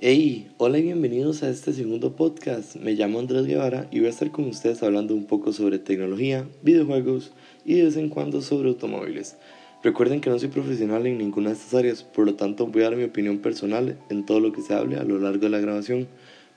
Hey, 0.00 0.50
hola 0.58 0.78
y 0.78 0.82
bienvenidos 0.82 1.44
a 1.44 1.48
este 1.48 1.72
segundo 1.72 2.16
podcast. 2.16 2.74
Me 2.76 2.94
llamo 2.94 3.20
Andrés 3.20 3.46
Guevara 3.46 3.86
y 3.92 4.00
voy 4.00 4.08
a 4.08 4.10
estar 4.10 4.32
con 4.32 4.46
ustedes 4.46 4.82
hablando 4.82 5.14
un 5.14 5.24
poco 5.26 5.52
sobre 5.52 5.78
tecnología, 5.78 6.48
videojuegos 6.62 7.30
y 7.64 7.74
de 7.74 7.84
vez 7.84 7.96
en 7.96 8.08
cuando 8.08 8.42
sobre 8.42 8.70
automóviles. 8.70 9.36
Recuerden 9.84 10.20
que 10.20 10.30
no 10.30 10.38
soy 10.40 10.48
profesional 10.48 11.06
en 11.06 11.18
ninguna 11.18 11.50
de 11.50 11.56
estas 11.56 11.74
áreas, 11.74 12.02
por 12.02 12.26
lo 12.26 12.34
tanto 12.34 12.66
voy 12.66 12.82
a 12.82 12.86
dar 12.86 12.96
mi 12.96 13.04
opinión 13.04 13.38
personal 13.38 13.96
en 14.10 14.26
todo 14.26 14.40
lo 14.40 14.52
que 14.52 14.62
se 14.62 14.74
hable 14.74 14.96
a 14.96 15.04
lo 15.04 15.20
largo 15.20 15.38
de 15.38 15.50
la 15.50 15.60
grabación. 15.60 16.08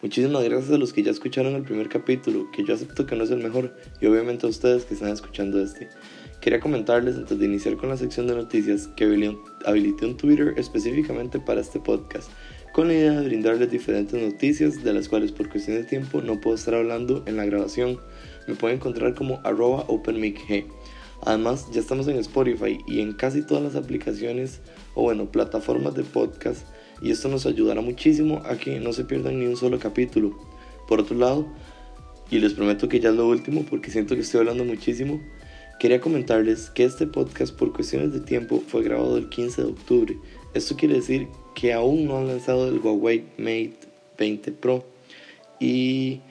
Muchísimas 0.02 0.44
gracias 0.44 0.72
a 0.72 0.78
los 0.80 0.92
que 0.92 1.04
ya 1.04 1.12
escucharon 1.12 1.54
el 1.54 1.64
primer 1.64 1.90
capítulo, 1.90 2.50
que 2.52 2.64
yo 2.64 2.74
acepto 2.74 3.06
que 3.06 3.16
no 3.16 3.24
es 3.24 3.32
el 3.32 3.44
mejor, 3.44 3.76
y 4.02 4.08
obviamente 4.08 4.48
a 4.48 4.50
ustedes 4.50 4.86
que 4.86 4.96
están 4.96 5.10
escuchando 5.10 5.62
este. 5.62 5.90
Quería 6.42 6.60
comentarles 6.60 7.16
antes 7.16 7.38
de 7.38 7.46
iniciar 7.46 7.78
con 7.78 7.90
la 7.90 7.98
sección 7.98 8.28
de 8.28 8.36
noticias 8.36 8.88
que 8.96 9.06
habilité 9.66 10.06
un 10.06 10.18
Twitter 10.18 10.54
específicamente 10.58 11.40
para 11.40 11.62
este 11.62 11.80
podcast 11.80 12.30
con 12.78 12.90
la 12.90 12.94
idea 12.94 13.20
de 13.20 13.28
brindarles 13.28 13.72
diferentes 13.72 14.22
noticias 14.22 14.84
de 14.84 14.94
las 14.94 15.10
cuales 15.10 15.32
por 15.32 15.50
cuestión 15.50 15.78
de 15.78 15.84
tiempo 15.84 16.22
no 16.22 16.40
puedo 16.40 16.56
estar 16.56 16.76
hablando 16.76 17.24
en 17.26 17.36
la 17.36 17.44
grabación. 17.44 18.00
Me 18.48 18.54
pueden 18.54 18.78
encontrar 18.78 19.16
como 19.16 19.42
arroba 19.44 19.86
openmicg. 19.88 20.68
Además, 21.24 21.66
ya 21.72 21.80
estamos 21.80 22.08
en 22.08 22.18
Spotify 22.18 22.78
y 22.86 23.02
en 23.02 23.14
casi 23.14 23.42
todas 23.42 23.64
las 23.64 23.76
aplicaciones 23.76 24.62
o 24.94 25.02
bueno, 25.02 25.32
plataformas 25.32 25.96
de 25.96 26.04
podcast 26.04 26.68
y 27.02 27.10
esto 27.10 27.30
nos 27.30 27.48
ayudará 27.48 27.82
muchísimo 27.82 28.44
a 28.46 28.58
que 28.58 28.80
no 28.80 28.94
se 28.94 29.06
pierdan 29.06 29.40
ni 29.40 29.48
un 29.48 29.58
solo 29.58 29.80
capítulo. 29.80 30.38
Por 30.88 31.00
otro 31.00 31.18
lado, 31.18 31.48
y 32.30 32.38
les 32.38 32.54
prometo 32.54 32.88
que 32.88 33.00
ya 33.00 33.10
es 33.10 33.16
lo 33.16 33.28
último 33.28 33.66
porque 33.68 33.90
siento 33.90 34.14
que 34.14 34.22
estoy 34.22 34.42
hablando 34.42 34.64
muchísimo, 34.64 35.20
quería 35.80 36.00
comentarles 36.00 36.70
que 36.70 36.84
este 36.84 37.08
podcast 37.08 37.58
por 37.58 37.74
cuestiones 37.74 38.14
de 38.14 38.20
tiempo 38.20 38.62
fue 38.68 38.84
grabado 38.84 39.18
el 39.18 39.30
15 39.30 39.64
de 39.64 39.68
octubre. 39.68 40.18
Esto 40.54 40.76
quiere 40.76 40.94
decir 40.94 41.28
que 41.58 41.74
aún 41.74 42.06
no 42.06 42.20
han 42.20 42.28
lanzado 42.28 42.68
el 42.68 42.78
Huawei 42.78 43.24
Mate 43.40 43.80
20 44.20 44.52
Pro. 44.52 44.86
Y 45.60 46.22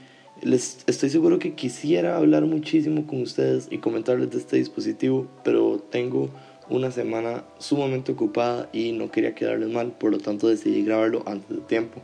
les 0.41 0.85
estoy 0.87 1.11
seguro 1.11 1.41
que 1.41 1.55
quisiera 1.55 2.17
hablar 2.17 2.45
muchísimo 2.45 3.09
con 3.09 3.23
ustedes 3.23 3.67
y 3.69 3.79
comentarles 3.79 4.31
de 4.31 4.39
este 4.39 4.57
dispositivo, 4.57 5.27
pero 5.43 5.85
tengo 5.91 6.31
una 6.69 6.93
semana 6.93 7.43
sumamente 7.59 8.13
ocupada 8.13 8.71
y 8.73 8.93
no 8.93 9.11
quería 9.11 9.35
quedarles 9.35 9.69
mal, 9.69 9.91
por 9.99 10.13
lo 10.13 10.19
tanto 10.19 10.47
decidí 10.47 10.85
grabarlo 10.85 11.25
antes 11.27 11.49
de 11.49 11.63
tiempo. 11.63 12.03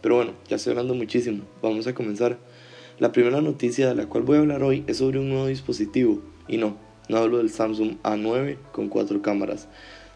Pero 0.00 0.16
bueno, 0.16 0.32
ya 0.48 0.56
estoy 0.56 0.70
hablando 0.70 0.94
muchísimo, 0.94 1.44
vamos 1.60 1.86
a 1.86 1.94
comenzar. 1.94 2.38
La 2.98 3.12
primera 3.12 3.42
noticia 3.42 3.88
de 3.88 3.94
la 3.94 4.06
cual 4.06 4.24
voy 4.24 4.38
a 4.38 4.40
hablar 4.40 4.62
hoy 4.62 4.84
es 4.86 4.98
sobre 4.98 5.18
un 5.18 5.28
nuevo 5.28 5.48
dispositivo, 5.48 6.22
y 6.48 6.56
no, 6.56 6.78
no 7.10 7.18
hablo 7.18 7.38
del 7.38 7.50
Samsung 7.50 7.96
A9 8.02 8.56
con 8.72 8.88
cuatro 8.88 9.20
cámaras, 9.20 9.68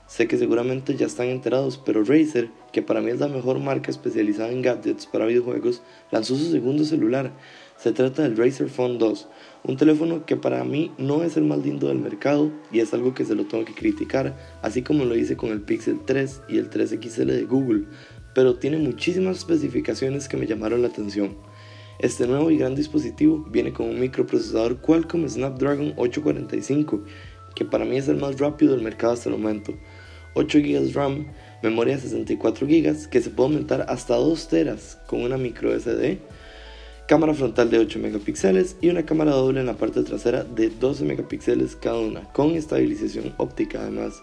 Sé 0.08 0.26
que 0.26 0.38
seguramente 0.38 0.96
ya 0.96 1.04
están 1.04 1.26
enterados, 1.26 1.76
pero 1.76 2.02
Razer, 2.02 2.48
que 2.72 2.80
para 2.80 3.02
mí 3.02 3.10
es 3.10 3.20
la 3.20 3.28
mejor 3.28 3.58
marca 3.60 3.90
especializada 3.90 4.50
en 4.50 4.62
gadgets 4.62 5.04
para 5.04 5.26
videojuegos, 5.26 5.82
lanzó 6.10 6.34
su 6.34 6.50
segundo 6.50 6.86
celular. 6.86 7.30
Se 7.76 7.92
trata 7.92 8.22
del 8.22 8.34
Razer 8.34 8.70
Phone 8.70 8.98
2, 8.98 9.28
un 9.64 9.76
teléfono 9.76 10.24
que 10.24 10.36
para 10.36 10.64
mí 10.64 10.92
no 10.96 11.22
es 11.24 11.36
el 11.36 11.44
más 11.44 11.58
lindo 11.58 11.88
del 11.88 11.98
mercado 11.98 12.50
y 12.72 12.80
es 12.80 12.94
algo 12.94 13.12
que 13.12 13.26
se 13.26 13.34
lo 13.34 13.44
tengo 13.44 13.66
que 13.66 13.74
criticar, 13.74 14.34
así 14.62 14.80
como 14.80 15.04
lo 15.04 15.14
hice 15.14 15.36
con 15.36 15.50
el 15.50 15.60
Pixel 15.60 16.00
3 16.06 16.40
y 16.48 16.56
el 16.56 16.70
3XL 16.70 17.26
de 17.26 17.44
Google, 17.44 17.84
pero 18.34 18.56
tiene 18.56 18.78
muchísimas 18.78 19.36
especificaciones 19.36 20.26
que 20.26 20.38
me 20.38 20.46
llamaron 20.46 20.80
la 20.80 20.88
atención. 20.88 21.36
Este 21.98 22.26
nuevo 22.26 22.50
y 22.50 22.56
gran 22.56 22.74
dispositivo 22.74 23.44
viene 23.50 23.74
con 23.74 23.90
un 23.90 24.00
microprocesador 24.00 24.80
Qualcomm 24.80 25.28
Snapdragon 25.28 25.92
845, 25.96 27.04
que 27.54 27.66
para 27.66 27.84
mí 27.84 27.98
es 27.98 28.08
el 28.08 28.16
más 28.16 28.38
rápido 28.38 28.72
del 28.72 28.82
mercado 28.84 29.12
hasta 29.12 29.28
el 29.28 29.36
momento. 29.36 29.74
8 30.34 30.58
GB 30.58 30.92
RAM, 30.94 31.26
memoria 31.62 31.98
64 31.98 32.66
GB 32.66 33.08
que 33.10 33.20
se 33.20 33.30
puede 33.30 33.50
aumentar 33.50 33.86
hasta 33.88 34.16
2 34.16 34.48
teras 34.48 34.98
con 35.06 35.22
una 35.22 35.36
micro 35.36 35.78
SD, 35.78 36.18
cámara 37.08 37.34
frontal 37.34 37.70
de 37.70 37.78
8 37.78 37.98
megapíxeles 37.98 38.76
y 38.80 38.90
una 38.90 39.06
cámara 39.06 39.32
doble 39.32 39.60
en 39.60 39.66
la 39.66 39.76
parte 39.76 40.02
trasera 40.02 40.44
de 40.44 40.68
12 40.68 41.04
megapíxeles 41.04 41.74
cada 41.74 41.98
una, 41.98 42.22
con 42.32 42.50
estabilización 42.50 43.34
óptica 43.38 43.80
además. 43.80 44.22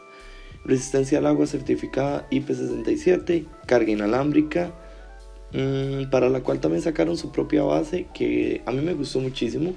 Resistencia 0.65 1.19
al 1.19 1.25
agua 1.25 1.47
certificada 1.47 2.27
IP67, 2.29 3.45
carga 3.67 3.91
inalámbrica, 3.91 4.71
mm, 5.51 6.09
para 6.09 6.29
la 6.29 6.41
cual 6.41 6.59
también 6.59 6.81
sacaron 6.81 7.17
su 7.17 7.31
propia 7.31 7.63
base 7.63 8.07
que 8.13 8.61
a 8.65 8.71
mí 8.71 8.81
me 8.81 8.93
gustó 8.93 9.19
muchísimo. 9.19 9.73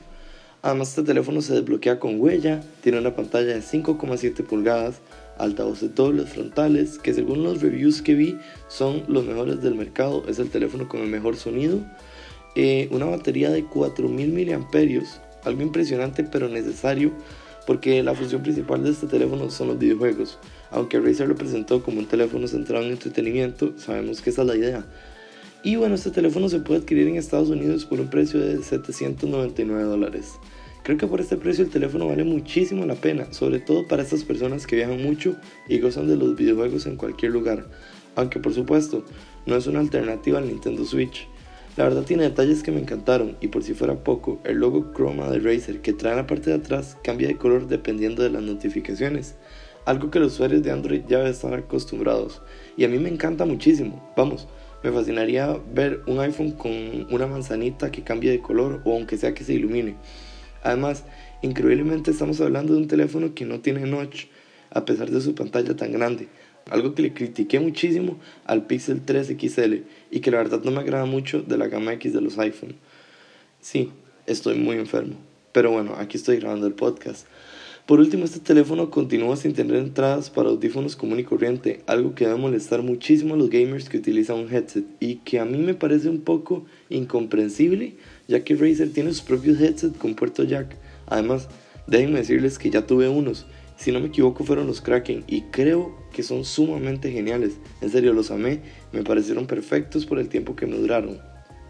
Además 0.61 0.89
este 0.91 1.03
teléfono 1.03 1.41
se 1.41 1.55
desbloquea 1.55 1.99
con 2.01 2.21
huella, 2.21 2.63
tiene 2.83 2.99
una 2.99 3.15
pantalla 3.15 3.55
de 3.55 3.63
5,7 3.63 4.43
pulgadas, 4.43 5.01
altavoces 5.39 5.95
dobles 5.95 6.31
frontales, 6.31 6.99
que 6.99 7.15
según 7.15 7.43
los 7.43 7.63
reviews 7.63 8.03
que 8.03 8.15
vi 8.15 8.39
son 8.69 9.03
los 9.09 9.25
mejores 9.25 9.63
del 9.63 9.75
mercado, 9.75 10.25
es 10.29 10.39
el 10.39 10.51
teléfono 10.51 10.89
con 10.89 11.01
el 11.01 11.09
mejor 11.09 11.37
sonido, 11.37 11.81
eh, 12.55 12.89
una 12.91 13.07
batería 13.07 13.51
de 13.51 13.65
4000 13.65 14.33
mAh, 14.33 15.05
algo 15.45 15.63
impresionante 15.63 16.25
pero 16.25 16.49
necesario 16.49 17.13
porque 17.69 18.03
la 18.03 18.15
función 18.15 18.43
principal 18.43 18.83
de 18.83 18.91
este 18.93 19.07
teléfono 19.07 19.51
son 19.51 19.69
los 19.69 19.79
videojuegos. 19.79 20.39
Aunque 20.71 20.99
Razer 20.99 21.29
lo 21.29 21.37
presentó 21.37 21.83
como 21.83 21.99
un 21.99 22.07
teléfono 22.07 22.49
centrado 22.49 22.83
en 22.87 22.93
entretenimiento, 22.93 23.75
sabemos 23.77 24.23
que 24.23 24.31
esa 24.31 24.41
es 24.41 24.49
la 24.49 24.57
idea. 24.57 24.87
Y 25.63 25.77
bueno, 25.77 25.97
este 25.97 26.11
teléfono 26.11 26.49
se 26.49 26.61
puede 26.61 26.81
adquirir 26.81 27.09
en 27.09 27.17
Estados 27.17 27.51
Unidos 27.51 27.85
por 27.85 28.01
un 28.01 28.09
precio 28.09 28.41
de 28.41 28.63
799 28.63 29.83
dólares. 29.83 30.33
Creo 30.83 30.97
que 30.97 31.07
por 31.07 31.21
este 31.21 31.37
precio 31.37 31.65
el 31.65 31.71
teléfono 31.71 32.07
vale 32.07 32.25
muchísimo 32.25 32.87
la 32.87 32.95
pena, 32.95 33.33
sobre 33.33 33.61
todo 33.61 33.87
para 33.87 34.03
estas 34.03 34.25
personas 34.25 34.67
que 34.67 34.77
viajan 34.77 35.03
mucho 35.03 35.37
y 35.69 35.79
gozan 35.81 36.09
de 36.09 36.17
los 36.17 36.37
videojuegos 36.37 36.87
en 36.87 36.97
cualquier 36.97 37.33
lugar. 37.33 37.67
Aunque 38.15 38.41
por 38.41 38.55
supuesto, 38.55 39.05
no 39.47 39.57
es 39.57 39.67
una 39.67 39.81
alternativa 39.81 40.39
al 40.39 40.49
Nintendo 40.49 40.85
Switch. 40.85 41.29
La 41.77 41.85
verdad 41.85 42.03
tiene 42.03 42.25
detalles 42.25 42.63
que 42.63 42.73
me 42.73 42.81
encantaron 42.81 43.37
y 43.41 43.49
por 43.49 43.63
si 43.63 43.73
fuera 43.75 44.03
poco, 44.03 44.41
el 44.45 44.57
logo 44.57 44.93
Chroma 44.95 45.31
de 45.31 45.39
Razer 45.39 45.81
que 45.81 45.93
trae 45.93 46.13
en 46.13 46.19
la 46.19 46.27
parte 46.27 46.51
de 46.51 46.57
atrás 46.57 46.97
cambia 47.05 47.29
de 47.29 47.37
color 47.37 47.69
dependiendo 47.69 48.25
de 48.25 48.31
las 48.31 48.43
notificaciones, 48.43 49.37
algo 49.85 50.11
que 50.11 50.19
los 50.19 50.33
usuarios 50.33 50.63
de 50.65 50.73
Android 50.73 51.03
ya 51.07 51.27
están 51.29 51.55
acostumbrados 51.55 52.43
y 52.77 52.85
a 52.85 52.89
mí 52.89 52.99
me 52.99 53.09
encanta 53.09 53.45
muchísimo. 53.45 54.13
Vamos, 54.17 54.49
me 54.83 54.91
fascinaría 54.91 55.57
ver 55.73 56.03
un 56.07 56.19
iPhone 56.19 56.51
con 56.53 56.73
una 57.13 57.27
manzanita 57.27 57.93
que 57.93 58.03
cambie 58.03 58.33
de 58.33 58.41
color 58.41 58.83
o 58.85 58.95
aunque 58.95 59.17
sea 59.17 59.33
que 59.33 59.45
se 59.45 59.55
ilumine. 59.55 59.97
Además, 60.63 61.05
increíblemente 61.43 62.11
estamos 62.11 62.41
hablando 62.41 62.75
de 62.75 62.81
un 62.81 62.89
teléfono 62.89 63.35
que 63.35 63.45
no 63.45 63.61
tiene 63.61 63.87
notch 63.87 64.27
a 64.71 64.85
pesar 64.85 65.11
de 65.11 65.21
su 65.21 65.35
pantalla 65.35 65.77
tan 65.77 65.93
grande. 65.93 66.29
Algo 66.71 66.95
que 66.95 67.03
le 67.03 67.15
critiqué 67.15 67.61
muchísimo 67.61 68.19
al 68.45 68.67
Pixel 68.67 69.01
3 69.03 69.35
XL 69.39 69.75
y 70.11 70.21
que 70.21 70.31
la 70.31 70.39
verdad 70.39 70.63
no 70.63 70.71
me 70.71 70.81
agrada 70.81 71.07
mucho 71.07 71.43
de 71.43 71.57
la 71.57 71.69
gama 71.69 71.95
X 71.95 72.13
de 72.13 72.21
los 72.21 72.39
iPhone. 72.39 72.77
Sí, 73.61 73.91
estoy 74.27 74.59
muy 74.59 74.77
enfermo. 74.77 75.17
Pero 75.53 75.71
bueno, 75.71 75.95
aquí 75.97 76.17
estoy 76.19 76.37
grabando 76.37 76.67
el 76.67 76.75
podcast. 76.75 77.27
Por 77.89 78.01
último, 78.01 78.27
este 78.27 78.41
teléfono 78.41 78.91
continúa 78.91 79.35
sin 79.37 79.55
tener 79.55 79.77
entradas 79.77 80.29
para 80.29 80.51
audífonos 80.51 80.95
común 80.95 81.21
y 81.21 81.25
corriente, 81.25 81.81
algo 81.87 82.15
que 82.15 82.27
debe 82.27 82.39
molestar 82.39 82.83
muchísimo 82.83 83.33
a 83.33 83.39
los 83.39 83.49
gamers 83.49 83.89
que 83.89 83.97
utilizan 83.97 84.37
un 84.37 84.53
headset 84.53 84.85
y 85.01 85.17
que 85.17 85.41
a 85.41 85.47
mí 85.47 85.57
me 85.57 85.73
parece 85.73 86.11
un 86.11 86.21
poco 86.21 86.67
incomprensible, 86.91 87.95
ya 88.29 88.45
que 88.45 88.55
Razer 88.55 88.93
tiene 88.93 89.11
sus 89.11 89.23
propios 89.23 89.61
headsets 89.61 89.99
con 89.99 90.15
puerto 90.15 90.45
jack. 90.45 90.77
Además, 91.07 91.49
déjenme 91.87 92.19
decirles 92.19 92.59
que 92.59 92.71
ya 92.71 92.87
tuve 92.87 93.09
unos, 93.09 93.47
si 93.79 93.91
no 93.91 94.01
me 94.01 94.09
equivoco 94.09 94.45
fueron 94.45 94.67
los 94.67 94.81
Kraken 94.81 95.25
y 95.27 95.43
creo 95.43 95.97
que 96.13 96.23
son 96.23 96.45
sumamente 96.45 97.11
geniales. 97.11 97.55
En 97.81 97.91
serio, 97.91 98.13
los 98.13 98.31
amé, 98.31 98.61
me 98.93 99.03
parecieron 99.03 99.47
perfectos 99.47 100.05
por 100.05 100.19
el 100.19 100.29
tiempo 100.29 100.55
que 100.57 100.67
me 100.67 100.77
duraron, 100.77 101.19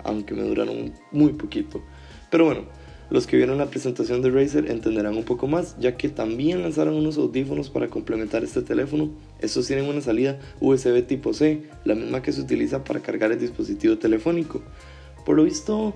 aunque 0.05 0.35
me 0.35 0.43
duraron 0.43 0.93
muy 1.13 1.35
poquito. 1.35 1.83
Pero 2.31 2.47
bueno, 2.47 2.63
los 3.11 3.27
que 3.27 3.37
vieron 3.37 3.59
la 3.59 3.71
presentación 3.71 4.21
de 4.21 4.31
Razer 4.31 4.71
entenderán 4.71 5.17
un 5.17 5.25
poco 5.25 5.47
más, 5.47 5.77
ya 5.79 5.97
que 5.97 6.09
también 6.09 6.63
lanzaron 6.63 6.95
unos 6.95 7.19
audífonos 7.19 7.71
para 7.71 7.89
complementar 7.89 8.43
este 8.43 8.63
teléfono. 8.63 9.11
Estos 9.41 9.67
tienen 9.67 9.85
una 9.85 10.01
salida 10.01 10.41
USB 10.61 11.07
tipo 11.07 11.33
C, 11.33 11.63
la 11.85 11.95
misma 11.95 12.21
que 12.23 12.33
se 12.33 12.41
utiliza 12.41 12.85
para 12.85 13.01
cargar 13.01 13.33
el 13.33 13.39
dispositivo 13.39 13.99
telefónico. 13.99 14.63
Por 15.25 15.37
lo 15.37 15.45
visto, 15.45 15.93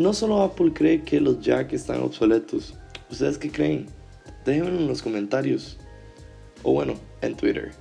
no 0.00 0.14
solo 0.14 0.42
Apple 0.42 0.72
cree 0.72 1.02
que 1.02 1.20
los 1.20 1.40
jack 1.40 1.72
están 1.72 2.00
obsoletos. 2.00 2.74
¿Ustedes 3.10 3.38
qué 3.38 3.50
creen? 3.50 3.86
Déjenmelo 4.44 4.78
en 4.78 4.88
los 4.88 5.02
comentarios. 5.02 5.76
O 6.62 6.72
bueno, 6.72 6.94
en 7.20 7.36
Twitter. 7.36 7.72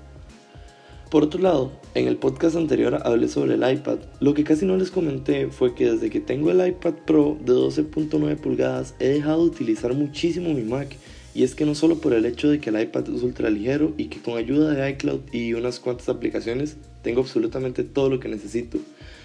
Por 1.09 1.23
otro 1.23 1.41
lado, 1.41 1.71
en 1.95 2.07
el 2.07 2.17
podcast 2.17 2.55
anterior 2.55 2.99
hablé 3.03 3.27
sobre 3.29 3.55
el 3.55 3.67
iPad. 3.67 3.97
Lo 4.19 4.33
que 4.33 4.43
casi 4.43 4.65
no 4.65 4.77
les 4.77 4.91
comenté 4.91 5.47
fue 5.47 5.73
que 5.73 5.91
desde 5.91 6.09
que 6.09 6.19
tengo 6.19 6.51
el 6.51 6.65
iPad 6.65 6.93
Pro 7.07 7.37
de 7.43 7.53
12.9 7.53 8.37
pulgadas 8.37 8.93
he 8.99 9.07
dejado 9.07 9.43
de 9.43 9.51
utilizar 9.51 9.93
muchísimo 9.93 10.53
mi 10.53 10.61
Mac. 10.61 10.95
Y 11.33 11.43
es 11.43 11.55
que 11.55 11.65
no 11.65 11.73
solo 11.73 11.99
por 11.99 12.13
el 12.13 12.25
hecho 12.25 12.49
de 12.49 12.59
que 12.59 12.69
el 12.69 12.81
iPad 12.81 13.09
es 13.09 13.23
ultra 13.23 13.49
ligero 13.49 13.93
y 13.97 14.05
que 14.05 14.21
con 14.21 14.37
ayuda 14.37 14.71
de 14.71 14.89
iCloud 14.91 15.21
y 15.31 15.53
unas 15.53 15.79
cuantas 15.79 16.09
aplicaciones 16.09 16.77
tengo 17.01 17.21
absolutamente 17.21 17.83
todo 17.83 18.09
lo 18.09 18.19
que 18.19 18.27
necesito, 18.27 18.77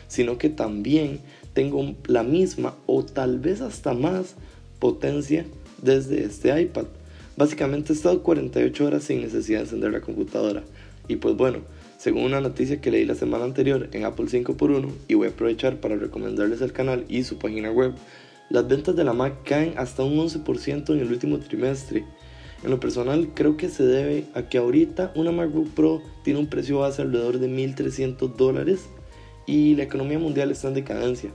sino 0.08 0.38
que 0.38 0.48
también 0.48 1.20
tengo 1.52 1.94
la 2.06 2.22
misma 2.22 2.74
o 2.86 3.04
tal 3.04 3.38
vez 3.38 3.60
hasta 3.60 3.94
más 3.94 4.34
potencia 4.78 5.46
desde 5.82 6.24
este 6.24 6.60
iPad. 6.60 6.86
Básicamente 7.36 7.92
he 7.92 7.96
estado 7.96 8.22
48 8.22 8.84
horas 8.84 9.04
sin 9.04 9.20
necesidad 9.20 9.58
de 9.58 9.64
encender 9.64 9.92
la 9.92 10.00
computadora. 10.00 10.62
Y 11.08 11.16
pues 11.16 11.36
bueno, 11.36 11.58
según 11.98 12.24
una 12.24 12.40
noticia 12.40 12.80
que 12.80 12.90
leí 12.90 13.04
la 13.04 13.14
semana 13.14 13.44
anterior 13.44 13.88
en 13.92 14.04
Apple 14.04 14.26
5x1 14.26 14.88
y 15.08 15.14
voy 15.14 15.28
a 15.28 15.30
aprovechar 15.30 15.80
para 15.80 15.96
recomendarles 15.96 16.60
el 16.60 16.72
canal 16.72 17.04
y 17.08 17.24
su 17.24 17.38
página 17.38 17.70
web, 17.70 17.94
las 18.50 18.68
ventas 18.68 18.94
de 18.94 19.04
la 19.04 19.12
Mac 19.12 19.42
caen 19.44 19.74
hasta 19.76 20.04
un 20.04 20.16
11% 20.18 20.90
en 20.90 21.00
el 21.00 21.10
último 21.10 21.38
trimestre. 21.38 22.04
En 22.62 22.70
lo 22.70 22.80
personal 22.80 23.30
creo 23.34 23.56
que 23.56 23.68
se 23.68 23.84
debe 23.84 24.26
a 24.34 24.48
que 24.48 24.58
ahorita 24.58 25.12
una 25.14 25.32
MacBook 25.32 25.70
Pro 25.70 26.02
tiene 26.22 26.40
un 26.40 26.46
precio 26.46 26.78
base 26.78 27.02
alrededor 27.02 27.38
de 27.38 27.48
1.300 27.48 28.36
dólares 28.36 28.86
y 29.46 29.74
la 29.76 29.84
economía 29.84 30.18
mundial 30.18 30.50
está 30.50 30.68
en 30.68 30.74
decadencia. 30.74 31.30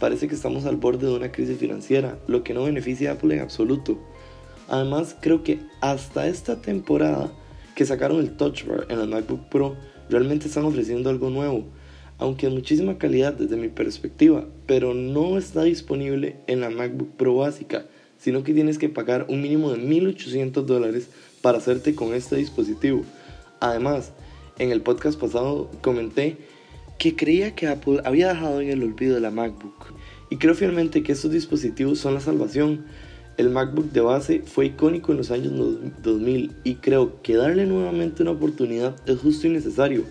Parece 0.00 0.28
que 0.28 0.34
estamos 0.34 0.64
al 0.64 0.76
borde 0.76 1.06
de 1.06 1.14
una 1.14 1.32
crisis 1.32 1.58
financiera, 1.58 2.18
lo 2.26 2.44
que 2.44 2.54
no 2.54 2.64
beneficia 2.64 3.10
a 3.10 3.14
Apple 3.14 3.34
en 3.34 3.40
absoluto. 3.40 3.98
Además 4.68 5.16
creo 5.20 5.42
que 5.42 5.60
hasta 5.80 6.28
esta 6.28 6.60
temporada 6.60 7.32
que 7.74 7.86
sacaron 7.86 8.20
el 8.20 8.36
Touch 8.36 8.64
Bar 8.64 8.86
en 8.88 8.98
la 8.98 9.06
MacBook 9.06 9.48
Pro 9.48 9.76
realmente 10.10 10.48
están 10.48 10.64
ofreciendo 10.64 11.10
algo 11.10 11.30
nuevo, 11.30 11.64
aunque 12.18 12.48
de 12.48 12.54
muchísima 12.54 12.98
calidad 12.98 13.34
desde 13.34 13.56
mi 13.56 13.68
perspectiva, 13.68 14.46
pero 14.66 14.94
no 14.94 15.38
está 15.38 15.62
disponible 15.62 16.36
en 16.46 16.60
la 16.60 16.70
MacBook 16.70 17.16
Pro 17.16 17.36
básica, 17.36 17.86
sino 18.18 18.42
que 18.42 18.52
tienes 18.52 18.78
que 18.78 18.88
pagar 18.88 19.26
un 19.28 19.40
mínimo 19.40 19.70
de 19.70 19.78
1.800 19.78 20.64
dólares 20.64 21.08
para 21.40 21.58
hacerte 21.58 21.94
con 21.94 22.14
este 22.14 22.36
dispositivo. 22.36 23.02
Además, 23.60 24.12
en 24.58 24.72
el 24.72 24.82
podcast 24.82 25.18
pasado 25.18 25.70
comenté 25.80 26.36
que 26.98 27.14
creía 27.14 27.54
que 27.54 27.68
Apple 27.68 28.00
había 28.04 28.28
dejado 28.28 28.60
en 28.60 28.70
el 28.70 28.82
olvido 28.82 29.18
la 29.20 29.30
MacBook, 29.30 29.94
y 30.30 30.36
creo 30.36 30.54
fielmente 30.54 31.02
que 31.02 31.12
estos 31.12 31.30
dispositivos 31.30 31.98
son 31.98 32.14
la 32.14 32.20
salvación, 32.20 32.84
el 33.38 33.50
MacBook 33.50 33.92
de 33.92 34.00
base 34.00 34.42
fue 34.44 34.66
icónico 34.66 35.12
en 35.12 35.18
los 35.18 35.30
años 35.30 35.52
2000 36.02 36.56
y 36.64 36.74
creo 36.74 37.22
que 37.22 37.36
darle 37.36 37.66
nuevamente 37.66 38.22
una 38.22 38.32
oportunidad 38.32 38.96
es 39.06 39.18
justo 39.20 39.46
y 39.46 39.50
necesario. 39.50 40.02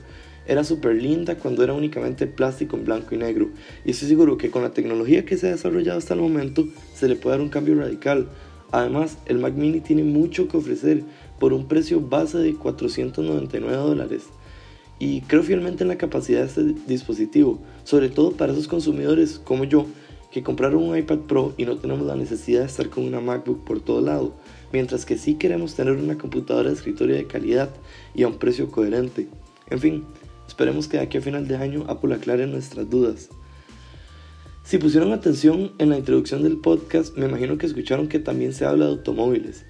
Era 0.47 0.63
súper 0.63 0.95
linda 0.95 1.35
cuando 1.35 1.61
era 1.61 1.73
únicamente 1.73 2.25
plástico 2.25 2.77
en 2.77 2.85
blanco 2.85 3.15
y 3.15 3.17
negro 3.17 3.49
y 3.83 3.91
estoy 3.91 4.07
seguro 4.07 4.37
que 4.37 4.49
con 4.49 4.63
la 4.63 4.71
tecnología 4.71 5.25
que 5.25 5.35
se 5.35 5.47
ha 5.47 5.51
desarrollado 5.51 5.97
hasta 5.97 6.13
el 6.13 6.21
momento 6.21 6.65
se 6.95 7.09
le 7.09 7.17
puede 7.17 7.35
dar 7.35 7.43
un 7.43 7.49
cambio 7.49 7.75
radical. 7.75 8.29
Además, 8.71 9.17
el 9.25 9.39
Mac 9.39 9.55
mini 9.55 9.81
tiene 9.81 10.03
mucho 10.03 10.47
que 10.47 10.55
ofrecer 10.55 11.03
por 11.37 11.51
un 11.51 11.67
precio 11.67 11.99
base 11.99 12.37
de 12.37 12.53
499 12.53 13.75
dólares. 13.75 14.23
Y 14.99 15.21
creo 15.21 15.43
fielmente 15.43 15.83
en 15.83 15.89
la 15.89 15.97
capacidad 15.97 16.41
de 16.41 16.47
este 16.47 16.63
dispositivo, 16.87 17.59
sobre 17.83 18.09
todo 18.09 18.31
para 18.31 18.53
esos 18.53 18.67
consumidores 18.67 19.39
como 19.39 19.63
yo 19.63 19.85
que 20.31 20.43
compraron 20.43 20.83
un 20.83 20.97
iPad 20.97 21.19
Pro 21.19 21.53
y 21.57 21.65
no 21.65 21.77
tenemos 21.77 22.05
la 22.05 22.15
necesidad 22.15 22.61
de 22.61 22.65
estar 22.65 22.89
con 22.89 23.05
una 23.05 23.21
MacBook 23.21 23.63
por 23.63 23.79
todo 23.79 24.01
lado, 24.01 24.33
mientras 24.73 25.05
que 25.05 25.17
sí 25.17 25.35
queremos 25.35 25.75
tener 25.75 25.93
una 25.93 26.17
computadora 26.17 26.69
de 26.69 26.75
escritorio 26.75 27.15
de 27.15 27.27
calidad 27.27 27.69
y 28.13 28.23
a 28.23 28.27
un 28.27 28.37
precio 28.37 28.69
coherente. 28.69 29.27
En 29.69 29.79
fin, 29.79 30.03
esperemos 30.47 30.87
que 30.87 30.97
de 30.97 31.03
aquí 31.03 31.17
a 31.17 31.21
final 31.21 31.47
de 31.47 31.57
año 31.57 31.85
Apple 31.87 32.13
aclare 32.13 32.47
nuestras 32.47 32.89
dudas. 32.89 33.29
Si 34.63 34.77
pusieron 34.79 35.13
atención 35.13 35.71
en 35.77 35.89
la 35.89 35.97
introducción 35.97 36.43
del 36.43 36.57
podcast, 36.57 37.15
me 37.15 37.25
imagino 37.25 37.57
que 37.57 37.65
escucharon 37.65 38.09
que 38.09 38.19
también 38.19 38.53
se 38.53 38.65
habla 38.65 38.85
de 38.85 38.91
automóviles. 38.91 39.65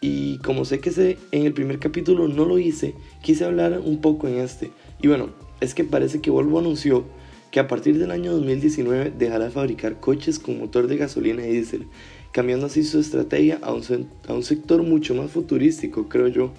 Y 0.00 0.38
como 0.38 0.64
sé 0.64 0.80
que 0.80 0.90
sé, 0.90 1.18
en 1.32 1.46
el 1.46 1.52
primer 1.54 1.78
capítulo 1.78 2.28
no 2.28 2.44
lo 2.44 2.58
hice, 2.58 2.94
quise 3.22 3.44
hablar 3.44 3.80
un 3.82 4.00
poco 4.00 4.28
en 4.28 4.36
este. 4.38 4.70
Y 5.00 5.08
bueno, 5.08 5.30
es 5.60 5.74
que 5.74 5.84
parece 5.84 6.20
que 6.20 6.30
Volvo 6.30 6.58
anunció 6.58 7.04
que 7.50 7.60
a 7.60 7.68
partir 7.68 7.98
del 7.98 8.10
año 8.10 8.32
2019 8.32 9.12
dejará 9.16 9.46
de 9.46 9.50
fabricar 9.50 9.98
coches 10.00 10.38
con 10.38 10.58
motor 10.58 10.86
de 10.86 10.98
gasolina 10.98 11.46
y 11.46 11.52
diésel, 11.52 11.86
cambiando 12.32 12.66
así 12.66 12.84
su 12.84 12.98
estrategia 12.98 13.58
a 13.62 13.72
un, 13.72 13.82
a 14.28 14.34
un 14.34 14.42
sector 14.42 14.82
mucho 14.82 15.14
más 15.14 15.30
futurístico, 15.30 16.08
creo 16.08 16.28
yo. 16.28 16.52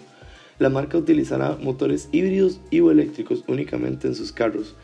La 0.57 0.69
marca 0.69 0.98
utilizará 0.98 1.56
motores 1.62 2.10
híbridos 2.12 2.60
y 2.72 2.80
o 2.80 2.90
eléctricos 2.90 3.44
únicamente 3.48 4.07
en 4.07 4.16
sus 4.16 4.31
carros. 4.31 4.75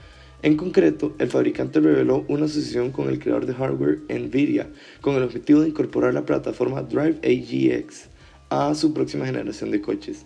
En 0.43 0.57
concreto, 0.57 1.15
el 1.17 1.29
fabricante 1.29 1.79
reveló 1.79 2.25
una 2.27 2.45
asociación 2.45 2.91
con 2.91 3.07
el 3.09 3.17
creador 3.17 3.47
de 3.47 3.53
hardware 3.55 4.01
Nvidia, 4.09 4.69
con 5.01 5.15
el 5.15 5.23
objetivo 5.23 5.61
de 5.61 5.69
incorporar 5.69 6.13
la 6.13 6.25
plataforma 6.25 6.83
Drive 6.83 7.17
AGX 7.23 8.12
a 8.53 8.75
su 8.75 8.93
próxima 8.93 9.25
generación 9.25 9.71
de 9.71 9.81
coches. 9.81 10.25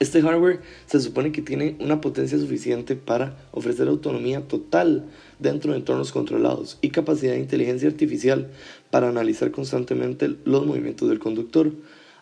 Este 0.00 0.22
hardware 0.22 0.60
se 0.86 0.98
supone 0.98 1.30
que 1.30 1.42
tiene 1.42 1.76
una 1.78 2.00
potencia 2.00 2.38
suficiente 2.38 2.96
para 2.96 3.36
ofrecer 3.52 3.86
autonomía 3.86 4.48
total 4.48 5.04
dentro 5.38 5.72
de 5.72 5.78
entornos 5.78 6.10
controlados 6.10 6.78
y 6.80 6.88
capacidad 6.88 7.32
de 7.32 7.40
inteligencia 7.40 7.88
artificial 7.88 8.50
para 8.90 9.10
analizar 9.10 9.50
constantemente 9.50 10.34
los 10.44 10.66
movimientos 10.66 11.08
del 11.08 11.18
conductor. 11.18 11.70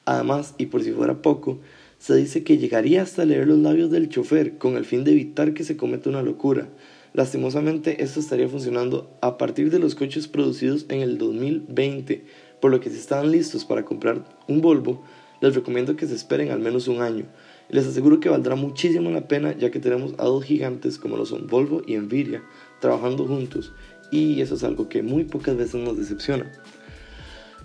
Además, 0.05 0.55
y 0.59 0.67
por 0.67 0.83
si 0.83 0.91
fuera 0.91 1.23
poco, 1.23 1.61
se 1.99 2.17
dice 2.17 2.43
que 2.43 2.59
llegaría 2.59 3.03
hasta 3.03 3.25
leer 3.25 3.47
los 3.47 3.59
labios 3.59 3.93
del 3.93 4.09
chofer 4.09 4.59
con 4.59 4.77
el 4.77 4.85
fin 4.85 5.05
de 5.05 5.13
evitar 5.13 5.55
que 5.55 5.63
se 5.63 5.77
cometa 5.77 6.11
una 6.11 6.23
locura. 6.23 6.69
Lastimosamente, 7.15 8.03
esto 8.03 8.21
estaría 8.21 8.49
funcionando 8.49 9.17
a 9.21 9.39
partir 9.39 9.71
de 9.71 9.79
los 9.79 9.95
coches 9.95 10.27
producidos 10.27 10.87
en 10.89 11.01
el 11.01 11.17
2020, 11.17 12.25
por 12.63 12.71
lo 12.71 12.81
que 12.81 12.89
si 12.89 12.97
están 12.97 13.31
listos 13.31 13.67
para 13.67 13.85
comprar 13.85 14.25
un 14.49 14.63
Volvo, 14.63 15.03
les 15.43 15.55
recomiendo 15.55 15.97
que 15.97 16.07
se 16.07 16.15
esperen 16.15 16.51
al 16.51 16.61
menos 16.61 16.89
un 16.89 17.03
año 17.03 17.27
les 17.73 17.87
aseguro 17.87 18.21
que 18.21 18.29
valdrá 18.29 18.55
muchísimo 18.55 19.11
la 19.11 19.27
pena 19.27 19.57
ya 19.57 19.71
que 19.71 19.81
tenemos 19.81 20.15
a 20.19 20.25
dos 20.25 20.45
gigantes 20.45 20.99
como 20.99 21.17
lo 21.17 21.25
son 21.25 21.47
Volvo 21.47 21.83
y 21.87 21.97
Nvidia 21.97 22.43
trabajando 22.81 23.27
juntos 23.27 23.73
y 24.11 24.43
eso 24.43 24.57
es 24.57 24.63
algo 24.63 24.91
que 24.91 25.03
muy 25.03 25.25
pocas 25.25 25.57
veces 25.57 25.77
nos 25.77 25.97
decepciona. 25.97 26.53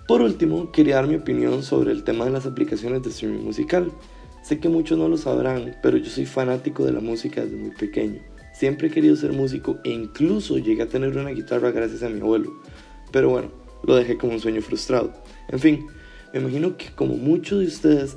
Por 0.06 0.22
último, 0.22 0.72
quería 0.72 0.94
dar 0.94 1.06
mi 1.06 1.16
opinión 1.16 1.62
sobre 1.62 1.92
el 1.92 2.04
tema 2.04 2.24
de 2.24 2.30
las 2.30 2.46
aplicaciones 2.46 3.02
de 3.02 3.10
streaming 3.10 3.44
musical. 3.44 3.92
Sé 4.40 4.58
que 4.58 4.70
muchos 4.70 4.96
no 4.96 5.10
lo 5.10 5.18
sabrán, 5.18 5.76
pero 5.82 5.98
yo 5.98 6.08
soy 6.08 6.24
fanático 6.24 6.86
de 6.86 6.92
la 6.92 7.00
música 7.00 7.44
desde 7.44 7.58
muy 7.58 7.72
pequeño. 7.72 8.22
Siempre 8.54 8.88
he 8.88 8.90
querido 8.90 9.14
ser 9.14 9.34
músico 9.34 9.76
e 9.84 9.90
incluso 9.90 10.56
llegué 10.56 10.84
a 10.84 10.88
tener 10.88 11.18
una 11.18 11.28
guitarra 11.28 11.70
gracias 11.70 12.02
a 12.02 12.08
mi 12.08 12.20
abuelo. 12.20 12.50
Pero 13.12 13.28
bueno, 13.28 13.50
lo 13.84 13.96
dejé 13.96 14.16
como 14.16 14.34
un 14.34 14.40
sueño 14.40 14.62
frustrado. 14.62 15.12
En 15.48 15.58
fin, 15.58 15.86
me 16.32 16.40
imagino 16.40 16.76
que 16.76 16.90
como 16.94 17.16
muchos 17.16 17.60
de 17.60 17.66
ustedes 17.66 18.16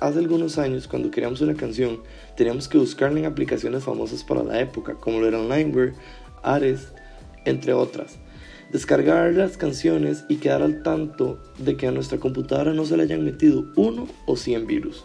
Hace 0.00 0.20
algunos 0.20 0.58
años, 0.58 0.86
cuando 0.86 1.10
queríamos 1.10 1.40
una 1.40 1.54
canción, 1.54 1.98
teníamos 2.36 2.68
que 2.68 2.78
buscarla 2.78 3.18
en 3.18 3.26
aplicaciones 3.26 3.82
famosas 3.82 4.22
para 4.22 4.44
la 4.44 4.60
época, 4.60 4.94
como 4.94 5.18
lo 5.18 5.26
eran 5.26 5.48
Limeware, 5.48 5.94
Ares, 6.44 6.92
entre 7.44 7.72
otras. 7.72 8.16
Descargar 8.70 9.32
las 9.32 9.56
canciones 9.56 10.24
y 10.28 10.36
quedar 10.36 10.62
al 10.62 10.84
tanto 10.84 11.42
de 11.58 11.76
que 11.76 11.88
a 11.88 11.90
nuestra 11.90 12.18
computadora 12.18 12.74
no 12.74 12.84
se 12.84 12.96
le 12.96 13.02
hayan 13.02 13.24
metido 13.24 13.64
uno 13.74 14.06
o 14.26 14.36
100 14.36 14.68
virus. 14.68 15.04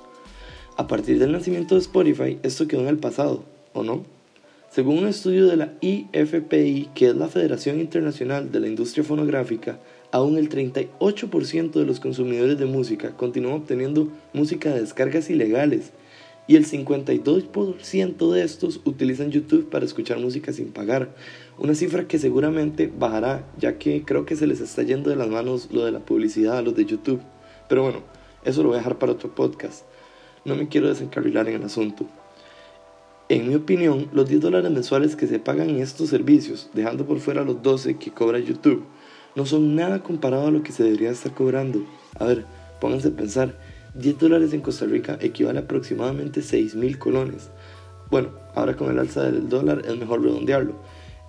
A 0.77 0.85
partir 0.85 1.17
del 1.17 1.31
nacimiento 1.31 1.73
de 1.73 1.81
Spotify, 1.81 2.38
esto 2.44 2.67
quedó 2.67 2.81
en 2.81 2.89
el 2.89 3.00
pasado, 3.00 3.45
¿o 3.73 3.81
no? 3.81 4.03
Según 4.74 4.98
un 4.98 5.08
estudio 5.08 5.46
de 5.46 5.56
la 5.56 5.74
IFPI, 5.81 6.90
que 6.96 7.10
es 7.10 7.16
la 7.16 7.28
Federación 7.28 7.80
Internacional 7.80 8.51
de 8.51 8.60
la 8.60 8.68
Industria 8.68 9.03
Fonográfica, 9.03 9.77
aún 10.12 10.36
el 10.36 10.50
38% 10.50 11.74
de 11.74 11.86
los 11.86 12.00
consumidores 12.00 12.58
de 12.58 12.65
música 12.65 13.15
continúan 13.15 13.53
obteniendo 13.53 14.08
música 14.34 14.74
de 14.74 14.82
descargas 14.82 15.30
ilegales 15.30 15.92
y 16.48 16.56
el 16.56 16.65
52% 16.65 18.32
de 18.32 18.44
estos 18.44 18.82
utilizan 18.84 19.30
YouTube 19.30 19.70
para 19.70 19.86
escuchar 19.86 20.18
música 20.18 20.51
sin 20.51 20.72
pagar. 20.72 21.13
Una 21.60 21.75
cifra 21.75 22.08
que 22.08 22.18
seguramente 22.18 22.92
bajará, 22.98 23.48
ya 23.60 23.77
que 23.77 24.01
creo 24.03 24.25
que 24.25 24.36
se 24.36 24.48
les 24.48 24.60
está 24.60 24.82
yendo 24.82 25.12
de 25.12 25.18
las 25.18 25.30
manos 25.30 25.70
lo 25.72 25.86
de 25.86 25.92
la 25.92 26.00
publicidad 26.00 26.58
a 26.58 26.63
los 26.63 26.75
de 26.75 26.86
YouTube. 26.86 27.22
Pero 27.70 27.84
bueno, 27.84 28.00
eso 28.44 28.63
lo 28.63 28.70
voy 28.70 28.77
a 28.77 28.80
dejar 28.80 28.98
para 28.98 29.12
otro 29.12 29.36
podcast. 29.36 29.84
No 30.46 30.56
me 30.56 30.68
quiero 30.68 30.89
desencarrilar 30.89 31.48
en 31.48 31.58
el 31.58 31.63
asunto. 31.63 32.08
En 33.34 33.50
mi 33.50 33.56
opinión, 33.56 34.10
los 34.13 34.30
10 34.30 34.42
dólares 34.42 34.70
mensuales 34.70 35.16
que 35.16 35.25
se 35.25 35.40
pagan 35.40 35.72
en 35.72 35.80
estos 35.80 36.10
servicios, 36.10 36.70
dejando 36.75 37.08
por 37.08 37.20
fuera 37.20 37.44
los 37.44 37.63
12 37.63 37.98
que 37.98 38.12
cobra 38.12 38.38
YouTube, 38.38 38.84
no 39.36 39.48
son 39.48 39.75
nada 39.75 40.04
comparado 40.04 40.46
a 40.46 40.52
lo 40.52 40.62
que 40.62 40.72
se 40.72 40.84
debería 40.84 41.10
estar 41.10 41.34
cobrando. 41.34 41.84
A 42.20 42.25
ver, 42.25 42.46
pónganse 42.80 43.08
a 43.08 43.16
pensar, 43.16 43.58
10 43.96 44.20
dólares 44.20 44.54
en 44.54 44.62
Costa 44.62 44.86
Rica 44.86 45.18
equivale 45.20 45.58
a 45.58 45.63
aproximadamente 45.63 46.44
6 46.44 46.75
mil 46.75 47.00
colones. 47.00 47.50
Bueno, 48.12 48.30
ahora 48.54 48.75
con 48.75 48.92
el 48.92 49.00
alza 49.00 49.24
del 49.24 49.50
dólar 49.50 49.82
es 49.84 49.98
mejor 49.98 50.22
redondearlo. 50.22 50.75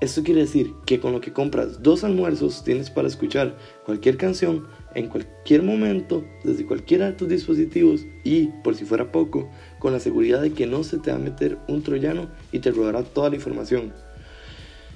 Esto 0.00 0.22
quiere 0.22 0.40
decir 0.40 0.74
que 0.86 0.98
con 1.00 1.12
lo 1.12 1.20
que 1.20 1.32
compras 1.32 1.82
dos 1.82 2.02
almuerzos 2.04 2.64
tienes 2.64 2.90
para 2.90 3.08
escuchar 3.08 3.56
cualquier 3.86 4.16
canción 4.16 4.66
en 4.94 5.08
cualquier 5.08 5.62
momento, 5.62 6.24
desde 6.42 6.66
cualquiera 6.66 7.06
de 7.06 7.12
tus 7.12 7.28
dispositivos 7.28 8.04
y, 8.24 8.48
por 8.62 8.74
si 8.74 8.84
fuera 8.84 9.12
poco, 9.12 9.48
con 9.78 9.92
la 9.92 10.00
seguridad 10.00 10.42
de 10.42 10.52
que 10.52 10.66
no 10.66 10.82
se 10.84 10.98
te 10.98 11.10
va 11.10 11.16
a 11.16 11.20
meter 11.20 11.58
un 11.68 11.82
troyano 11.82 12.28
y 12.52 12.58
te 12.58 12.72
robará 12.72 13.02
toda 13.02 13.30
la 13.30 13.36
información. 13.36 13.92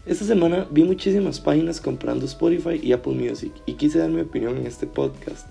Esta 0.04 0.24
semana 0.24 0.66
vi 0.70 0.82
muchísimas 0.84 1.38
páginas 1.40 1.80
comprando 1.80 2.24
Spotify 2.26 2.80
y 2.82 2.92
Apple 2.92 3.14
Music 3.14 3.52
y 3.66 3.74
quise 3.74 3.98
dar 3.98 4.10
mi 4.10 4.20
opinión 4.20 4.56
en 4.56 4.66
este 4.66 4.86
podcast. 4.86 5.46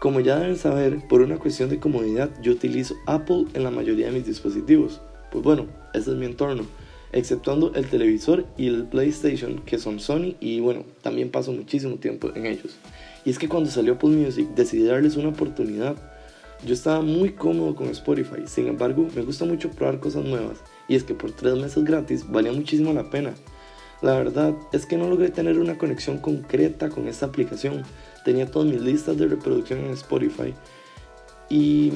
Como 0.00 0.20
ya 0.20 0.38
deben 0.38 0.56
saber, 0.56 1.06
por 1.08 1.20
una 1.20 1.38
cuestión 1.38 1.70
de 1.70 1.78
comodidad 1.78 2.30
yo 2.42 2.52
utilizo 2.52 2.94
Apple 3.06 3.44
en 3.54 3.62
la 3.62 3.70
mayoría 3.70 4.06
de 4.06 4.12
mis 4.12 4.26
dispositivos. 4.26 5.00
Pues 5.30 5.44
bueno, 5.44 5.66
ese 5.94 6.10
es 6.10 6.16
mi 6.16 6.26
entorno, 6.26 6.64
exceptuando 7.12 7.72
el 7.74 7.86
televisor 7.86 8.46
y 8.56 8.68
el 8.68 8.84
PlayStation 8.84 9.60
que 9.60 9.78
son 9.78 10.00
Sony 10.00 10.34
y 10.40 10.60
bueno, 10.60 10.84
también 11.02 11.30
paso 11.30 11.52
muchísimo 11.52 11.96
tiempo 11.96 12.30
en 12.34 12.46
ellos. 12.46 12.76
Y 13.24 13.30
es 13.30 13.38
que 13.38 13.48
cuando 13.48 13.70
salió 13.70 13.94
Apple 13.94 14.10
Music 14.10 14.48
decidí 14.56 14.84
darles 14.84 15.16
una 15.16 15.28
oportunidad. 15.28 15.96
Yo 16.64 16.74
estaba 16.74 17.00
muy 17.00 17.30
cómodo 17.30 17.74
con 17.74 17.88
Spotify, 17.88 18.42
sin 18.46 18.68
embargo 18.68 19.08
me 19.14 19.22
gusta 19.22 19.44
mucho 19.44 19.70
probar 19.70 19.98
cosas 19.98 20.24
nuevas 20.24 20.58
y 20.88 20.94
es 20.94 21.02
que 21.02 21.14
por 21.14 21.32
tres 21.32 21.56
meses 21.56 21.84
gratis 21.84 22.24
valía 22.30 22.52
muchísimo 22.52 22.92
la 22.92 23.10
pena. 23.10 23.34
La 24.00 24.16
verdad 24.16 24.54
es 24.72 24.84
que 24.84 24.96
no 24.96 25.08
logré 25.08 25.30
tener 25.30 25.58
una 25.58 25.78
conexión 25.78 26.18
concreta 26.18 26.88
con 26.88 27.06
esta 27.06 27.26
aplicación. 27.26 27.84
Tenía 28.24 28.46
todas 28.46 28.68
mis 28.68 28.80
listas 28.80 29.16
de 29.16 29.28
reproducción 29.28 29.80
en 29.80 29.90
Spotify 29.92 30.54
y 31.48 31.92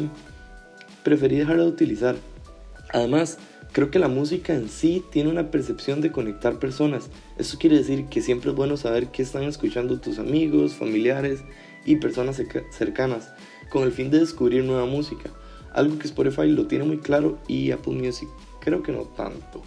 preferí 1.02 1.36
dejar 1.38 1.56
de 1.58 1.66
utilizar. 1.66 2.14
Además, 2.92 3.38
creo 3.76 3.90
que 3.90 3.98
la 3.98 4.08
música 4.08 4.54
en 4.54 4.70
sí 4.70 5.04
tiene 5.10 5.28
una 5.28 5.50
percepción 5.50 6.00
de 6.00 6.10
conectar 6.10 6.58
personas. 6.58 7.10
Eso 7.36 7.58
quiere 7.58 7.76
decir 7.76 8.06
que 8.06 8.22
siempre 8.22 8.48
es 8.48 8.56
bueno 8.56 8.78
saber 8.78 9.08
qué 9.08 9.20
están 9.20 9.42
escuchando 9.42 10.00
tus 10.00 10.18
amigos, 10.18 10.72
familiares 10.72 11.40
y 11.84 11.96
personas 11.96 12.40
cercanas, 12.70 13.34
con 13.68 13.82
el 13.82 13.92
fin 13.92 14.10
de 14.10 14.20
descubrir 14.20 14.64
nueva 14.64 14.86
música. 14.86 15.28
Algo 15.74 15.98
que 15.98 16.06
Spotify 16.06 16.46
lo 16.46 16.66
tiene 16.66 16.86
muy 16.86 17.00
claro 17.00 17.38
y 17.48 17.70
Apple 17.70 17.92
Music 17.92 18.30
creo 18.60 18.82
que 18.82 18.92
no 18.92 19.02
tanto. 19.02 19.62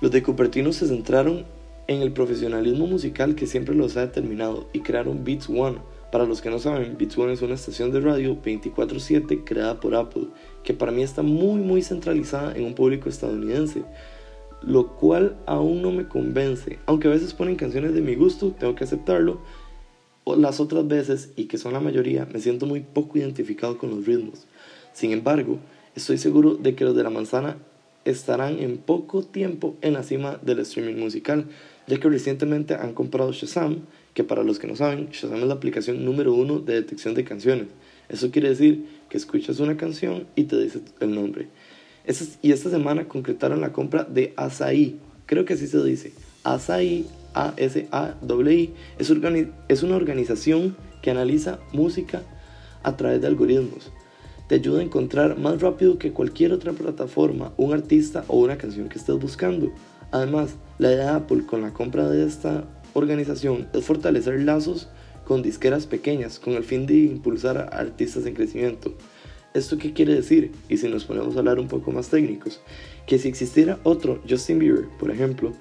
Los 0.00 0.10
de 0.10 0.24
Cupertino 0.24 0.72
se 0.72 0.88
centraron 0.88 1.46
en 1.86 2.02
el 2.02 2.10
profesionalismo 2.10 2.88
musical 2.88 3.36
que 3.36 3.46
siempre 3.46 3.76
los 3.76 3.96
ha 3.96 4.00
determinado 4.00 4.68
y 4.72 4.80
crearon 4.80 5.22
Beats 5.22 5.48
One. 5.48 5.78
Para 6.10 6.26
los 6.26 6.40
que 6.40 6.50
no 6.50 6.58
saben, 6.58 6.96
Beats 6.98 7.16
One 7.16 7.32
es 7.32 7.42
una 7.42 7.54
estación 7.54 7.92
de 7.92 8.00
radio 8.00 8.36
24/7 8.42 9.44
creada 9.44 9.78
por 9.78 9.94
Apple, 9.94 10.26
que 10.64 10.74
para 10.74 10.90
mí 10.90 11.02
está 11.02 11.22
muy 11.22 11.60
muy 11.60 11.82
centralizada 11.82 12.56
en 12.56 12.64
un 12.64 12.74
público 12.74 13.08
estadounidense, 13.08 13.84
lo 14.62 14.88
cual 14.96 15.36
aún 15.46 15.82
no 15.82 15.92
me 15.92 16.08
convence, 16.08 16.78
aunque 16.86 17.08
a 17.08 17.12
veces 17.12 17.32
ponen 17.32 17.56
canciones 17.56 17.94
de 17.94 18.00
mi 18.00 18.16
gusto, 18.16 18.50
tengo 18.58 18.74
que 18.74 18.84
aceptarlo, 18.84 19.40
o 20.24 20.36
las 20.36 20.60
otras 20.60 20.86
veces, 20.86 21.30
y 21.36 21.44
que 21.44 21.58
son 21.58 21.72
la 21.72 21.80
mayoría, 21.80 22.26
me 22.30 22.40
siento 22.40 22.66
muy 22.66 22.80
poco 22.80 23.18
identificado 23.18 23.78
con 23.78 23.90
los 23.90 24.04
ritmos. 24.04 24.46
Sin 24.92 25.12
embargo, 25.12 25.58
estoy 25.94 26.18
seguro 26.18 26.56
de 26.56 26.74
que 26.74 26.84
los 26.84 26.96
de 26.96 27.04
la 27.04 27.10
manzana 27.10 27.56
estarán 28.04 28.58
en 28.58 28.78
poco 28.78 29.22
tiempo 29.22 29.76
en 29.80 29.92
la 29.92 30.02
cima 30.02 30.38
del 30.42 30.58
streaming 30.60 31.00
musical, 31.00 31.46
ya 31.86 31.98
que 31.98 32.08
recientemente 32.08 32.74
han 32.74 32.94
comprado 32.94 33.32
Shazam, 33.32 33.82
que 34.14 34.24
para 34.24 34.42
los 34.42 34.58
que 34.58 34.66
no 34.66 34.76
saben, 34.76 35.08
Shazam 35.10 35.40
es 35.40 35.46
la 35.48 35.54
aplicación 35.54 36.04
número 36.04 36.34
uno 36.34 36.58
de 36.58 36.74
detección 36.74 37.14
de 37.14 37.24
canciones. 37.24 37.66
Eso 38.08 38.30
quiere 38.30 38.48
decir 38.48 38.86
que 39.08 39.16
escuchas 39.16 39.60
una 39.60 39.76
canción 39.76 40.26
y 40.34 40.44
te 40.44 40.60
dice 40.60 40.80
el 41.00 41.14
nombre. 41.14 41.48
y 42.42 42.52
esta 42.52 42.70
semana 42.70 43.06
concretaron 43.06 43.60
la 43.60 43.72
compra 43.72 44.04
de 44.04 44.32
Asahi, 44.36 44.98
creo 45.26 45.44
que 45.44 45.54
así 45.54 45.66
se 45.66 45.82
dice, 45.84 46.12
Asahi, 46.44 47.06
A-S-A-I, 47.34 48.70
es, 48.98 49.12
es 49.68 49.82
una 49.82 49.96
organización 49.96 50.76
que 51.02 51.10
analiza 51.10 51.60
música 51.72 52.22
a 52.82 52.96
través 52.96 53.20
de 53.20 53.28
algoritmos 53.28 53.92
te 54.50 54.56
ayuda 54.56 54.80
a 54.80 54.82
encontrar 54.82 55.38
más 55.38 55.60
rápido 55.60 55.96
que 55.96 56.10
cualquier 56.10 56.52
otra 56.52 56.72
plataforma 56.72 57.52
un 57.56 57.72
artista 57.72 58.24
o 58.26 58.40
una 58.40 58.58
canción 58.58 58.88
que 58.88 58.98
estés 58.98 59.16
buscando. 59.16 59.72
Además, 60.10 60.56
la 60.78 60.90
idea 60.90 61.04
de 61.04 61.18
Apple 61.18 61.46
con 61.46 61.62
la 61.62 61.72
compra 61.72 62.08
de 62.08 62.26
esta 62.26 62.64
organización 62.94 63.68
es 63.72 63.84
fortalecer 63.84 64.40
lazos 64.40 64.88
con 65.24 65.42
disqueras 65.42 65.86
pequeñas 65.86 66.38
con 66.38 66.54
el 66.54 66.64
fin 66.64 66.86
de 66.86 66.94
impulsar 66.94 67.56
a 67.58 67.78
artistas 67.78 68.26
en 68.26 68.34
crecimiento. 68.34 68.94
¿Esto 69.54 69.78
qué 69.78 69.92
quiere 69.92 70.14
decir? 70.14 70.52
Y 70.68 70.76
si 70.76 70.88
nos 70.88 71.04
ponemos 71.04 71.36
a 71.36 71.40
hablar 71.40 71.58
un 71.58 71.68
poco 71.68 71.90
más 71.90 72.08
técnicos, 72.08 72.60
que 73.06 73.18
si 73.18 73.28
existiera 73.28 73.78
otro 73.82 74.22
Justin 74.28 74.58
Bieber, 74.58 74.88
por 74.98 75.10
ejemplo, 75.10 75.52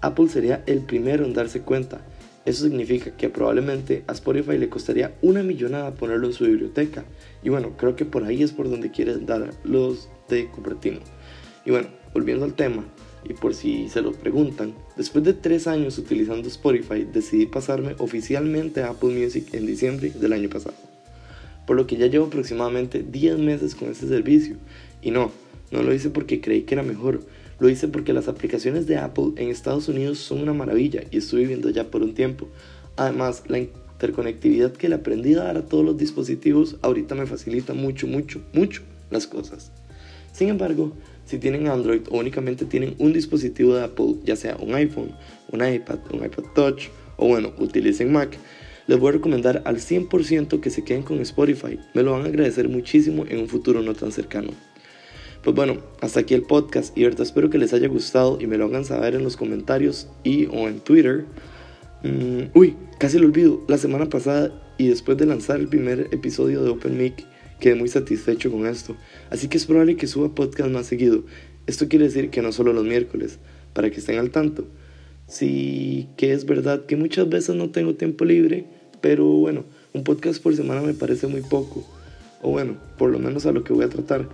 Apple 0.00 0.28
sería 0.28 0.62
el 0.66 0.80
primero 0.80 1.24
en 1.24 1.32
darse 1.32 1.62
cuenta. 1.62 2.00
Eso 2.44 2.64
significa 2.64 3.16
que 3.16 3.28
probablemente 3.28 4.04
a 4.06 4.12
Spotify 4.12 4.56
le 4.56 4.70
costaría 4.70 5.14
una 5.20 5.42
millonada 5.42 5.94
ponerlo 5.94 6.28
en 6.28 6.32
su 6.32 6.44
biblioteca 6.44 7.04
y 7.42 7.50
bueno, 7.50 7.76
creo 7.76 7.96
que 7.96 8.06
por 8.06 8.24
ahí 8.24 8.42
es 8.42 8.52
por 8.52 8.70
donde 8.70 8.90
quieren 8.90 9.26
dar 9.26 9.50
los 9.64 10.08
de 10.28 10.48
Cupertino. 10.48 11.00
Y 11.66 11.70
bueno, 11.70 11.88
volviendo 12.14 12.46
al 12.46 12.54
tema, 12.54 12.86
y 13.24 13.34
por 13.34 13.54
si 13.54 13.88
se 13.88 14.02
lo 14.02 14.12
preguntan, 14.12 14.74
después 14.96 15.24
de 15.24 15.34
tres 15.34 15.66
años 15.66 15.98
utilizando 15.98 16.48
Spotify, 16.48 17.06
decidí 17.12 17.46
pasarme 17.46 17.94
oficialmente 17.98 18.82
a 18.82 18.90
Apple 18.90 19.10
Music 19.10 19.52
en 19.54 19.66
diciembre 19.66 20.10
del 20.10 20.32
año 20.32 20.48
pasado. 20.48 20.74
Por 21.66 21.76
lo 21.76 21.86
que 21.86 21.96
ya 21.96 22.06
llevo 22.06 22.26
aproximadamente 22.26 23.02
10 23.02 23.38
meses 23.38 23.74
con 23.74 23.90
este 23.90 24.08
servicio. 24.08 24.56
Y 25.02 25.10
no, 25.10 25.30
no 25.70 25.82
lo 25.82 25.92
hice 25.92 26.10
porque 26.10 26.40
creí 26.40 26.62
que 26.62 26.74
era 26.74 26.82
mejor, 26.82 27.20
lo 27.60 27.68
hice 27.68 27.88
porque 27.88 28.12
las 28.12 28.28
aplicaciones 28.28 28.86
de 28.86 28.96
Apple 28.96 29.32
en 29.36 29.48
Estados 29.48 29.88
Unidos 29.88 30.18
son 30.18 30.40
una 30.40 30.54
maravilla 30.54 31.02
y 31.10 31.18
estuve 31.18 31.40
viviendo 31.40 31.70
ya 31.70 31.90
por 31.90 32.02
un 32.02 32.14
tiempo. 32.14 32.48
Además, 32.96 33.42
la 33.48 33.58
interconectividad 33.58 34.72
que 34.72 34.88
le 34.88 34.94
aprendí 34.94 35.34
a 35.34 35.44
dar 35.44 35.56
a 35.58 35.66
todos 35.66 35.84
los 35.84 35.98
dispositivos 35.98 36.76
ahorita 36.82 37.14
me 37.14 37.26
facilita 37.26 37.74
mucho, 37.74 38.06
mucho, 38.06 38.40
mucho 38.52 38.82
las 39.10 39.26
cosas. 39.26 39.72
Sin 40.32 40.48
embargo, 40.48 40.92
si 41.24 41.38
tienen 41.38 41.68
Android 41.68 42.02
o 42.10 42.18
únicamente 42.18 42.64
tienen 42.64 42.94
un 42.98 43.12
dispositivo 43.12 43.74
de 43.74 43.84
Apple, 43.84 44.14
ya 44.24 44.36
sea 44.36 44.56
un 44.56 44.74
iPhone, 44.74 45.12
un 45.52 45.66
iPad, 45.66 45.98
un 46.12 46.24
iPad 46.24 46.44
Touch 46.54 46.88
o 47.16 47.26
bueno, 47.28 47.52
utilicen 47.58 48.12
Mac, 48.12 48.38
les 48.86 48.98
voy 48.98 49.10
a 49.10 49.12
recomendar 49.12 49.62
al 49.66 49.76
100% 49.76 50.60
que 50.60 50.70
se 50.70 50.84
queden 50.84 51.02
con 51.02 51.20
Spotify. 51.20 51.78
Me 51.92 52.02
lo 52.02 52.12
van 52.12 52.22
a 52.22 52.28
agradecer 52.28 52.68
muchísimo 52.68 53.26
en 53.28 53.40
un 53.40 53.48
futuro 53.48 53.82
no 53.82 53.92
tan 53.94 54.12
cercano. 54.12 54.52
Pues 55.42 55.54
bueno, 55.54 55.78
hasta 56.00 56.20
aquí 56.20 56.34
el 56.34 56.42
podcast 56.42 56.96
y 56.96 57.04
espero 57.04 57.50
que 57.50 57.58
les 57.58 57.72
haya 57.72 57.88
gustado 57.88 58.38
y 58.40 58.46
me 58.46 58.56
lo 58.56 58.64
hagan 58.64 58.84
saber 58.84 59.14
en 59.14 59.22
los 59.22 59.36
comentarios 59.36 60.08
y 60.24 60.46
o 60.46 60.68
en 60.68 60.80
Twitter. 60.80 61.26
Mm, 62.02 62.44
uy, 62.54 62.76
casi 62.98 63.18
lo 63.18 63.26
olvido. 63.26 63.62
La 63.68 63.78
semana 63.78 64.08
pasada 64.08 64.52
y 64.78 64.88
después 64.88 65.18
de 65.18 65.26
lanzar 65.26 65.60
el 65.60 65.68
primer 65.68 66.08
episodio 66.12 66.62
de 66.62 66.70
Open 66.70 66.96
Mic, 66.96 67.26
quedé 67.60 67.74
muy 67.74 67.88
satisfecho 67.88 68.50
con 68.50 68.66
esto. 68.66 68.96
Así 69.30 69.48
que 69.48 69.56
es 69.56 69.66
probable 69.66 69.96
que 69.96 70.06
suba 70.06 70.34
podcast 70.34 70.70
más 70.70 70.86
seguido. 70.86 71.24
Esto 71.66 71.88
quiere 71.88 72.06
decir 72.06 72.30
que 72.30 72.42
no 72.42 72.52
solo 72.52 72.72
los 72.72 72.84
miércoles, 72.84 73.38
para 73.72 73.90
que 73.90 74.00
estén 74.00 74.18
al 74.18 74.30
tanto. 74.30 74.66
Sí 75.26 76.08
que 76.16 76.32
es 76.32 76.46
verdad 76.46 76.86
que 76.86 76.96
muchas 76.96 77.28
veces 77.28 77.54
no 77.54 77.70
tengo 77.70 77.94
tiempo 77.94 78.24
libre, 78.24 78.64
pero 79.00 79.26
bueno, 79.26 79.64
un 79.92 80.02
podcast 80.02 80.42
por 80.42 80.56
semana 80.56 80.80
me 80.80 80.94
parece 80.94 81.26
muy 81.26 81.42
poco. 81.42 81.86
O 82.42 82.50
bueno, 82.50 82.76
por 82.96 83.10
lo 83.10 83.18
menos 83.18 83.46
a 83.46 83.52
lo 83.52 83.64
que 83.64 83.72
voy 83.72 83.84
a 83.84 83.88
tratar. 83.88 84.28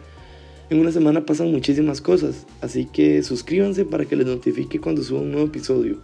En 0.71 0.79
una 0.79 0.93
semana 0.93 1.27
pasan 1.27 1.51
muchísimas 1.51 2.01
cosas, 2.01 2.47
así 2.61 2.87
que 2.87 3.23
suscríbanse 3.23 3.85
para 3.85 4.05
que 4.07 4.17
les 4.17 4.27
notifique 4.27 4.81
cuando 4.81 5.03
suba 5.03 5.21
un 5.21 5.33
nuevo 5.33 5.47
episodio. 5.47 5.99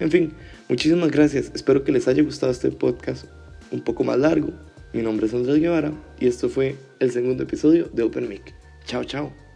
En 0.00 0.10
fin, 0.10 0.32
muchísimas 0.68 1.10
gracias. 1.10 1.50
Espero 1.54 1.84
que 1.84 1.92
les 1.92 2.06
haya 2.08 2.22
gustado 2.22 2.52
este 2.52 2.70
podcast 2.70 3.26
un 3.70 3.82
poco 3.82 4.04
más 4.04 4.18
largo. 4.18 4.52
Mi 4.92 5.02
nombre 5.02 5.26
es 5.26 5.34
Andrés 5.34 5.60
Guevara 5.60 5.92
y 6.18 6.26
esto 6.26 6.48
fue 6.48 6.76
el 6.98 7.10
segundo 7.10 7.42
episodio 7.42 7.88
de 7.92 8.02
Open 8.02 8.28
Mic. 8.28 8.54
Chao, 8.84 9.04
chao. 9.04 9.47